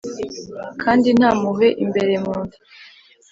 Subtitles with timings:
[0.81, 2.57] Kandi ntampuhwe imbere mu nda,